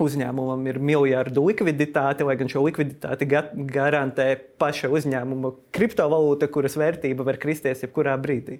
[0.03, 4.27] uzņēmumam ir miljardu likviditāte, lai gan šo likviditāti garantē
[4.61, 8.59] paša uzņēmuma kriptovalūta, kuras vērtība var kristies jebkurā brīdī.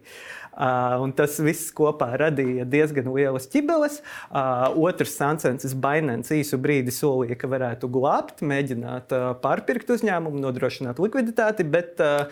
[0.52, 4.02] Uh, tas viss kopā radīja diezgan lielas ķibeles.
[4.30, 11.00] Uh, otrs sancensis Binance īsu brīdi solīja, ka varētu glābt, mēģināt uh, pārpirkt uzņēmumu, nodrošināt
[11.02, 12.28] likviditāti, bet uh,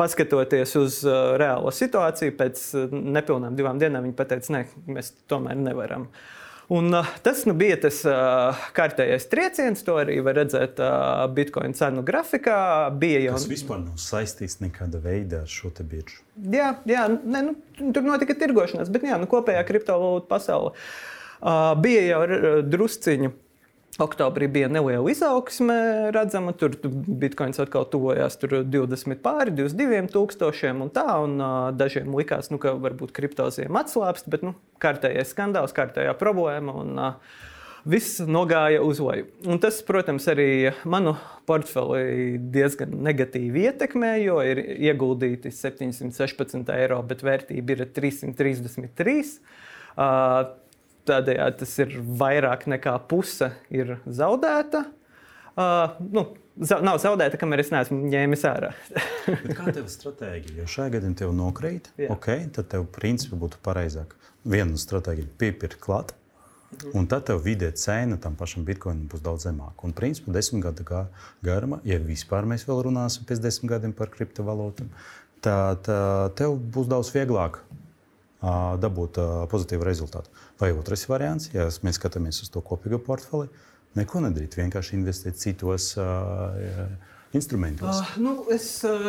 [0.00, 4.66] paskatoties uz uh, reālo situāciju, pēc uh, nepilnām divām dienām viņi teica, ne,
[4.98, 6.08] mēs tomēr nevaram.
[6.08, 6.36] Uh,
[6.70, 11.74] Un, uh, tas nu, bija tas uh, kārtējais trieciens, to arī var redzēt uh, Bitcoin
[11.74, 12.58] cenu grafikā.
[13.02, 13.34] Jau...
[13.34, 16.22] Tas vispār nav saistīts nekāda veida ar šo biržu.
[16.54, 17.56] Jā, jā ne, nu,
[17.90, 22.22] tur notika tirgošanās, bet jā, nu, kopējā kriptovalūtu pasaule uh, bija jau
[22.70, 23.34] drusciņu
[24.00, 25.76] Oktobrī bija neliela izaugsme,
[26.14, 26.54] redzama.
[26.56, 31.06] Tur bitkoins atkal tuvojās 20 pāri 22 tūkstošiem un tā.
[31.20, 36.76] Un, uh, dažiem likās, nu, ka varbūt kriptoziem atslābst, bet nu, kārtējais skandāls, kārtējā problēma.
[36.82, 37.48] Un, uh,
[37.88, 39.24] Viss nogāja uz leju.
[39.48, 41.14] Un tas, protams, arī manu
[41.48, 44.60] portfeli diezgan negatīvi ietekmē, jo ir
[44.90, 49.16] ieguldīti 716 eiro, bet vērtība ir 333.
[49.96, 50.50] Uh,
[51.08, 54.84] Tādējādi tas ir vairāk nekā puse ir zaudēta.
[55.60, 56.26] Uh, nu,
[56.84, 58.70] nav zaudēta, kamēr es neesmu ņēmis ārā.
[59.58, 60.60] kā tev stratēģija?
[60.60, 62.10] Jo šajā gadījumā tev nokrīt, Jā.
[62.14, 64.14] okay, tad tev principā būtu pareizāk.
[64.44, 66.14] Viena no stratēģijām- piepirkt klāt.
[66.70, 66.92] Mhm.
[66.94, 69.82] Un tad tev vidē cena tam pašam bitkoinam būs daudz zemāka.
[69.88, 70.84] Un, principā, desmit gadu
[71.42, 74.86] garumā, ja vispār mēs vēl runāsim pēc desmit gadiem par kriptovalūtām,
[75.42, 75.82] tad
[76.38, 77.58] tev būs daudz vieglāk
[78.40, 79.18] dabūt
[79.52, 80.32] pozitīvu rezultātu.
[80.60, 83.50] Vai otrs variants, ja mēs skatāmies uz to kopīgo portfeli,
[83.98, 85.92] neko nedarīt, vienkārši investēt citos.
[85.98, 86.88] Uh,
[87.36, 88.00] instrumentos?
[88.00, 88.66] Uh, nu, es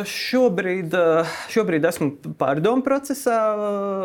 [0.08, 0.94] šobrīd,
[1.52, 3.38] šobrīd esmu pārdomu procesā,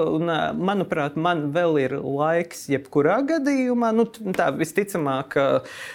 [0.10, 3.92] un, manuprāt, man vēl ir laiks, jebkurā gadījumā.
[3.96, 5.38] Nu, tā visticamāk,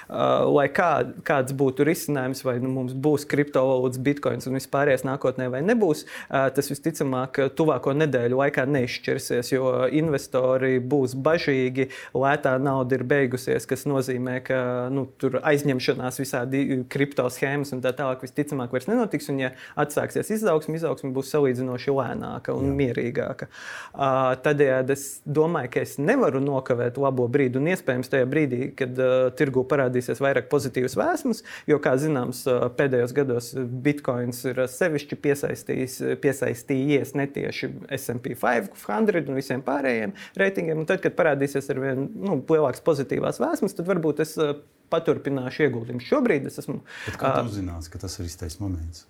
[0.09, 0.91] lai kā,
[1.27, 6.71] kāds būtu risinājums, vai nu, mums būs kriptovalūtas, bitkoins un vispārējais nākotnē, vai nebūs, tas
[6.71, 14.39] visticamāk, tuvāko nedēļu laikā neizšķirsies, jo investori būs bažīgi, lētā nauda ir beigusies, kas nozīmē,
[14.47, 14.63] ka
[14.95, 19.29] nu, tur aizņemšanās visādi kripto schēmas un tā tālāk tālāk visticamāk vairs nenotiks.
[19.33, 22.77] Un, ja atsāksies izaugsme, izaugsme būs salīdzinoši lēnāka un Jā.
[22.81, 23.49] mierīgāka.
[23.93, 27.61] Uh, Tādējādi es domāju, ka es nevaru nokavēt labo brīdi.
[27.61, 32.67] Un iespējams, tajā brīdī, kad uh, tirgu parādīsies vairāk pozitīvas vēsmas, jo, kā zināms, uh,
[32.77, 40.83] pēdējos gados bitkoins ir sevišķi piesaistījies netieši SP 500 un visiem pārējiem reitingiem.
[40.83, 44.57] Un tad, kad parādīsies ar vien nu, lielākas pozitīvās vēsmas, tad varbūt es uh,
[44.93, 46.07] paturpināšu ieguldījumus.
[46.09, 46.81] Šobrīd es esmu.
[47.07, 49.07] Bet kā jūs zināt, ka tas ir īstais moments?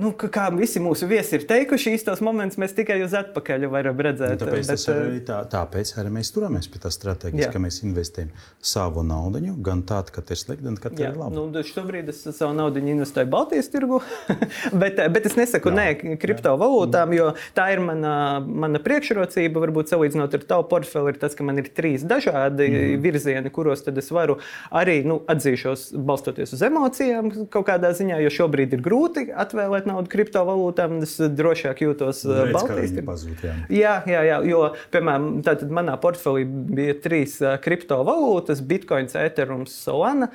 [0.00, 4.40] Nu, kā visi mūsu viesi ir teikuši, īstos momentus mēs tikai uz atpakaļ varam redzēt.
[4.40, 8.32] Nu, tāpēc, bet, arī, tā, tāpēc arī mēs turamies pie tā stratēģijas, ka mēs investējam
[8.72, 11.36] savu naudu, gan tādu, ka ir slikti, gan kad jā, ir labi.
[11.36, 14.00] Nu, šobrīd es savu naudu investēju Baltijas tirgu,
[14.82, 19.60] bet, bet es nesaku jā, nē kriptovalūtām, jo tā ir mana, mana priekšrocība.
[19.60, 23.82] Varbūt salīdzinot ar tavu portfeli, ir tas, ka man ir trīs dažādi mm virzieni, kuros
[23.90, 24.36] es varu
[24.74, 30.10] arī nu, atzīšos, balstoties uz emocijām kaut kādā ziņā, jo šobrīd ir grūti atvēlēt naudu
[30.12, 33.34] kriptovalūtām, es drošāk jūtos uh, Baltijas tirgū.
[33.72, 34.62] Jā, jā, jā, jo,
[34.94, 35.42] piemēram,
[35.74, 40.30] manā portfelī bija trīs uh, kriptovalūtas- Bitcoin, Ethereum, Solana.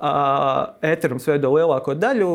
[0.00, 2.30] Ethereum veido lielāko daļu,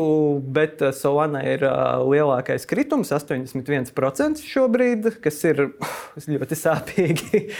[0.54, 1.64] bet Solana ir
[2.06, 5.64] lielākais kritums- 81% šobrīd, kas ir
[6.36, 7.42] ļoti sāpīgi.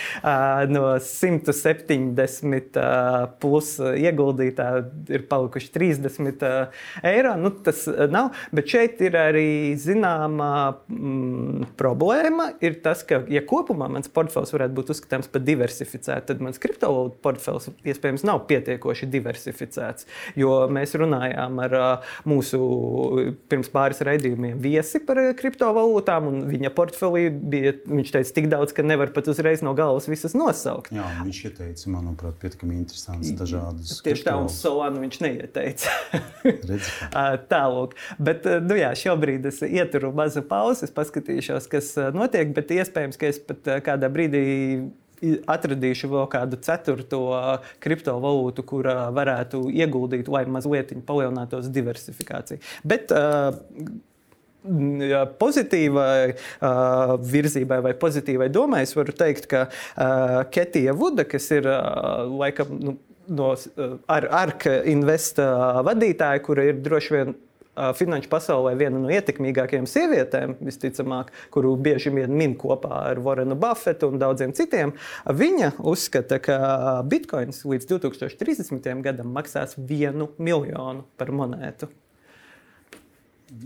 [0.77, 2.77] No 170
[3.41, 4.67] plus ieguldītā
[5.13, 6.47] ir palikuši 30
[7.07, 7.35] eiro.
[7.41, 10.51] Nu, tas nav, bet šeit ir arī zināma
[10.89, 12.51] mm, problēma.
[12.65, 17.21] Ir tas, ka, ja kopumā mans portfels varētu būt uzskatāms par diversificētu, tad mans kriptovalūtu
[17.25, 20.09] portfels iespējams nav pietiekoši diversificēts.
[20.39, 21.77] Jo mēs runājām ar
[22.29, 22.61] mūsu
[23.51, 29.13] pirms pāris raidījumiem viesi par kriptovalūtām, un viņa portfelī bija, teica, tik daudz, ka nevar
[29.17, 30.93] pat uzreiz no galvas visas nosaukt.
[30.95, 34.01] Jā, viņš ieteica, manuprāt, pietiekami interesants dažādas.
[34.07, 35.95] Tieši tā, un Solānu viņš neieteica.
[37.53, 37.97] Tālāk.
[38.23, 43.43] Bet, nu jā, šobrīd es ieturu mazu pauzi, paskatīšos, kas notiek, bet iespējams, ka es
[43.43, 44.45] pat kādā brīdī
[45.49, 47.23] atradīšu vēl kādu ceturto
[47.85, 52.61] kriptovalūtu, kur varētu ieguldīt, lai mazliet palielinātos diversifikācija.
[52.85, 53.13] Bet,
[55.41, 61.69] pozitīvai uh, virzībai vai pozitīvai domai, es varu teikt, ka uh, Ketija Vuda, kas ir
[61.71, 62.97] uh, laikam nu,
[63.29, 67.37] no uh, ar ARK Invest uh, vadītāja, kura ir droši vien
[67.99, 74.11] finanšu pasaulē viena no ietekmīgākajām sievietēm, visticamāk, kuru bieži vien min kopā ar Warrenu Buffetu
[74.13, 74.95] un daudziem citiem.
[75.27, 76.59] Viņa uzskata, ka
[77.09, 78.91] bitkoins līdz 2030.
[79.05, 81.91] gadam maksās vienu miljonu par monētu.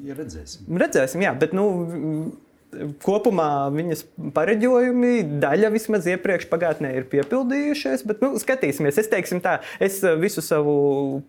[0.04, 0.68] Ja redzēsim.
[0.80, 1.66] Redzēsim, jā, bet nu,
[3.04, 4.04] kopumā viņas
[4.36, 8.04] pareģojumi, daļa vismaz iepriekš pagātnē ir piepildījušies.
[8.08, 10.74] Bet, nu, skatīsimies, es teiksim tā, es visu savu,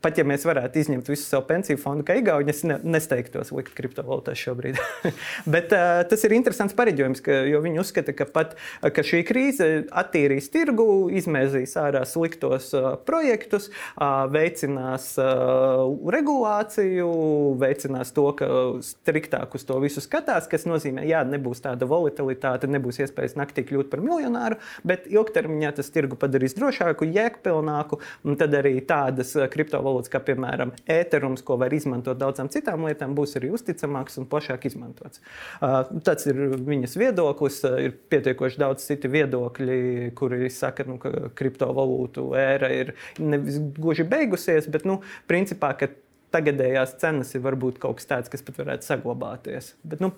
[0.04, 3.74] pat ja mēs varētu izņemt visu savu pensiju fondu, kā Igauni, es ne, nesteigtos likt
[3.78, 4.80] kriptovalūtās šobrīd.
[5.56, 9.70] bet uh, tas ir interesants pareģojums, ka, jo viņi uzskata, ka pat ka šī krīze
[9.88, 17.10] attīrīs tirgu, izmēzīs ārā sliktos uh, projektus, uh, veicinās uh, regulāciju,
[17.62, 18.50] veicinās to, ka
[18.86, 23.92] striktāk uz to visu skatās, kas nozīmē, jā, nebūs tāda volatilitāte, nebūs iespējas naktī kļūt
[23.92, 28.02] par miljonāru, bet ilgtermiņā tas tirgu padarīs drošāku, jēgpilnāku.
[28.42, 33.38] Tad arī tādas eh, kriptovalūtas, kā piemēram Ethereum, ko var izmantot daudzām citām lietām, būs
[33.40, 35.22] arī uzticamāks un plašāk izmantots.
[35.62, 37.62] Uh, tas ir viņas viedoklis.
[37.68, 44.06] Uh, ir pietiekoši daudz citu viedokļi, kuri saka, nu, ka kriptovalūtu ēra ir nevis gluži
[44.08, 45.92] beigusies, bet nu, principā, ka
[46.32, 49.74] tagadējās cenas ir varbūt kaut kas tāds, kas pat varētu saglabāties.
[49.84, 50.14] Bet, nu,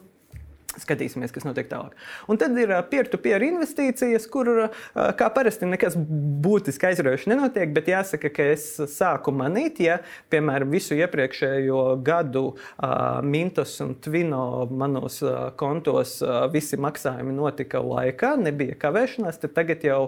[0.73, 1.93] Skatīsimies, kas notiek tālāk.
[2.31, 4.49] Un tad ir peer-to-peer -peer investīcijas, kur,
[4.93, 7.73] kā parasti, nekas būtiski aizraujoši nenotiek.
[7.73, 9.99] Bet jāsaka, ka es sāku manīt, ja,
[10.33, 17.81] piemēram, visu iepriekšējo gadu uh, Mintos un Twino manos uh, kontos uh, visi maksājumi notika
[17.83, 19.39] laikā, nebija kavēšanās.
[19.43, 19.99] Tad tagad jau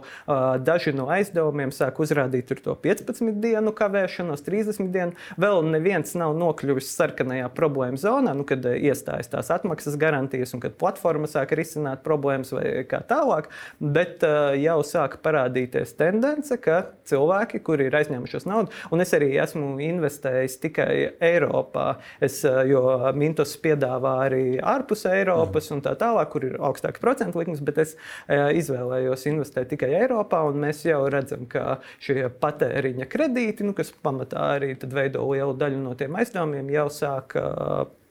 [0.65, 5.13] daži no aizdevumiem sāk uzrādīt to 15 dienu kavēšanos, 30 dienu.
[5.41, 10.77] Vēl neviens nav nokļuvis sarkanajā problēmu zonā, nu, kad iestājas tās atmaksas garantijas un kad
[10.79, 13.49] platforma sāk risināt problēmas vai kā tālāk.
[13.79, 19.33] Bet uh, jau sāk parādīties tendence, ka cilvēki, kuri ir aizņēmušies naudu, un es arī
[19.41, 20.91] esmu investējis tikai
[21.23, 21.87] Eiropā,
[22.23, 22.83] es, uh, jo
[23.17, 27.95] Mintos piedāvā arī ārpus Eiropas un tā tālāk, kur ir augstāks procentu likmes, bet es
[27.95, 33.93] uh, izvēlējos investēt tikai Eiropā, un mēs jau redzam, ka šie patēriņa kredīti, nu, kas
[34.05, 37.37] pamatā arī veido lielu daļu no tiem aizdevumiem, jau sāk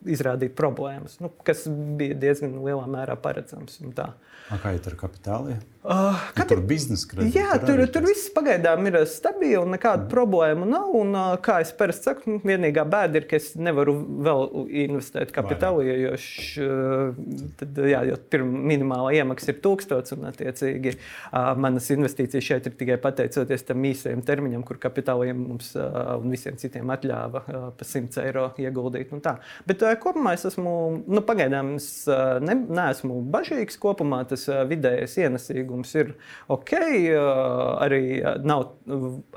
[0.05, 1.67] izrādīt problēmas, nu, kas
[1.99, 3.81] bija diezgan lielā mērā paredzams.
[3.85, 5.63] Kā ir ar kapitāliem?
[5.85, 7.37] Uh, kad, tur biznesa kredīti.
[7.37, 10.09] Jā, tur, tur viss pagaidām ir stabili, nekāda mm.
[10.09, 10.95] problēma nav.
[10.97, 13.93] Un, uh, kā es parasti saku, nu, vienīgā bēda ir, ka es nevaru
[14.25, 14.47] vēl
[14.87, 16.69] investēt kapitālu, jo, š,
[17.61, 18.17] tad, jā, jo
[18.49, 20.95] minimālā iemaksa ir 1000, un attiecīgi
[21.61, 26.97] manas investīcijas šeit ir tikai pateicoties tam īsajam termiņam, kur kapitāliem mums un visiem citiem
[26.97, 27.45] atļāva
[27.77, 29.13] pa 100 eiro ieguldīt.
[29.69, 30.73] Bet kopumā es esmu,
[31.07, 31.89] nu, pagaidām es
[32.45, 33.79] ne, neesmu bažīgs.
[33.81, 36.15] Kopumā tas vidējais ienesīgums ir
[36.53, 36.75] ok.
[37.85, 38.03] Arī,
[38.47, 38.67] nav,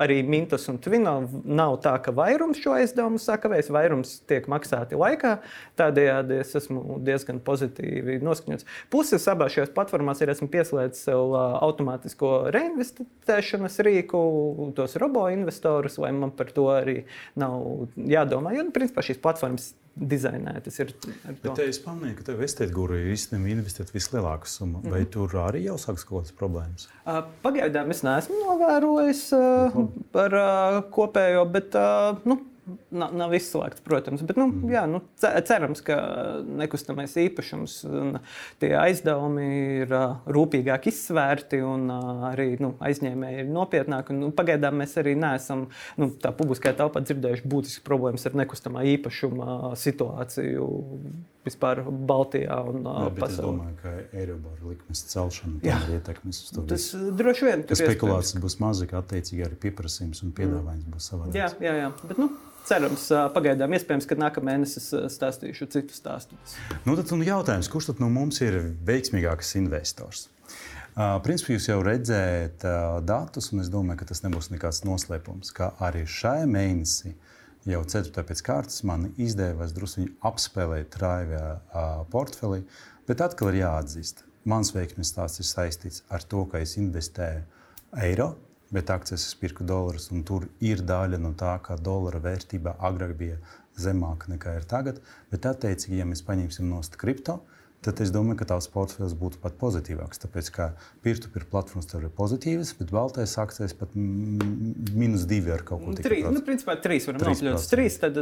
[0.04, 5.38] arī Mintas un Tvino nav tā, ka vairums šo aizdevumu sakavēs, vairums tiek maksāti laikā.
[5.80, 8.68] Tādējādi es esmu diezgan pozitīvi noskaņots.
[8.94, 14.22] Puses abās šajās platformās ir pieslēdzis sev automātisko reinvestēšanas rīku,
[14.78, 17.02] tos robo investorus, lai man par to arī
[17.40, 18.56] nav jādomā.
[18.58, 20.80] Jo, nu, principā, šīs platformas dizainētas
[21.70, 24.82] es pamanīju, ka tev estet guru ir īstenībā investēt vislielāku summu.
[24.84, 25.12] Vai mm -hmm.
[25.12, 26.88] tur arī jau sākas kaut kādas problēmas?
[27.06, 29.82] Uh, pagaidām es neesmu novērojis uh,
[30.12, 32.40] par uh, kopējo, bet uh, nu,
[32.92, 34.72] Nav, nav izslēgts, protams, bet nu, mm.
[34.74, 35.98] jā, nu, cerams, ka
[36.60, 38.18] nekustamais īpašums un
[38.60, 39.46] tie aizdevumi
[39.84, 39.94] ir
[40.36, 41.88] rūpīgāk izsvērti un
[42.28, 44.18] arī nu, aizņēmēji ir nopietnāki.
[44.18, 45.68] Nu, pagaidām mēs arī neesam
[46.00, 50.68] nu, tā publiskajā telpā dzirdējuši būtiskas problēmas ar nekustamā īpašuma situāciju
[51.48, 53.32] vispār Baltijā un Jā, pasaulē.
[53.32, 56.66] Es domāju, ka Eiropas likmes celšana tam ir ietekmes uz to.
[56.72, 56.90] Tas
[57.22, 57.80] droši vien ir.
[57.82, 61.40] Spekulācijas būs maza, ka attiecīgi arī pieprasījums un piedāvājums būs savādāk.
[61.40, 61.92] Jā, jā, jā.
[62.04, 62.30] Bet, nu,
[62.68, 66.40] cerams, pagaidām iespējams, ka nākamā mēnesī es stāstīšu citu stāstu.
[66.86, 70.28] Nu, tad, un jautājums, kurš tad no mums ir veiksmīgākais investors?
[70.98, 75.52] Uh, principā jūs jau redzējat uh, datus, un es domāju, ka tas nebūs nekāds noslēpums,
[75.54, 77.14] ka arī šai mēnesī,
[77.68, 81.46] jau ceturtajā pēc kārtas, man izdevās druskuļi apspēlēt trāvijā
[82.14, 82.64] portfeli,
[83.10, 87.46] bet atkal ir jāatzīst, mans veiksmes stāsts ir saistīts ar to, ka es investēju
[88.04, 88.36] eiro
[88.74, 93.14] bet akcijas es pirku dolārus, un tur ir daļa no tā, ka dolāra vērtība agrāk
[93.20, 93.38] bija
[93.80, 95.00] zemāka nekā ir tagad.
[95.32, 97.40] Bet, attiecīgi, ja mēs paņemsim no kripto,
[97.86, 100.22] tad es domāju, ka tās portfels būtu pat pozitīvāks.
[100.24, 100.68] Tāpēc, ka
[101.06, 106.08] peer-to-peer platformas tur ir pozitīvas, bet baltais akcijas pat minus divi ar kaut ko tādu.
[106.10, 107.70] Trīs, nu, principā trīs varam nopļaut.
[107.72, 108.20] Trīs, tad,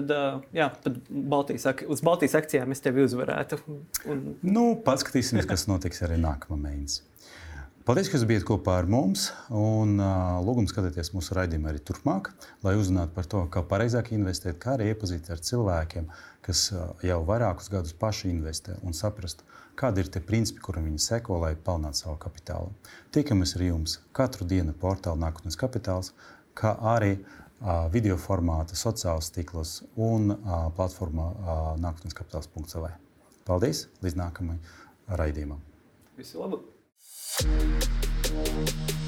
[0.56, 3.62] jā, tad Baltijas, uz Baltijas akcijām es tevi uzvarētu.
[4.12, 4.24] Un...
[4.46, 7.06] Nu, paskatīsimies, kas notiks arī nākamā mēnesī.
[7.86, 9.28] Paldies, ka bijāt kopā ar mums.
[9.54, 12.32] Un, uh, lūgums skatīties mūsu raidījumu arī turpmāk,
[12.66, 16.08] lai uzzinātu par to, kā pareizāk investēt, kā arī iepazīties ar cilvēkiem,
[16.46, 16.68] kas
[17.06, 19.42] jau vairākus gadus paši investē un saprast,
[19.80, 22.72] kādi ir tie principi, kuriem viņi seko, lai pelnītu savu kapitālu.
[23.16, 26.14] Tiekamies ar jums katru dienu portālā Nākotnes kapitāls,
[26.56, 31.32] kā arī uh, video formāta, sociālos tīklos un uh, platformā
[31.82, 32.92] Nākotnes kapitāls.cl.
[33.46, 33.88] Paldies!
[34.06, 35.66] Līdz nākamajam raidījumam!
[36.20, 36.64] Visu labu!
[37.38, 39.05] Thank you.